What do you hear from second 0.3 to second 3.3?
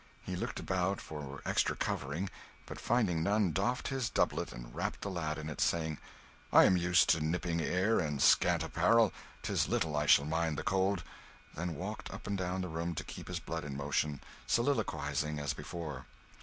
looked about for extra covering, but finding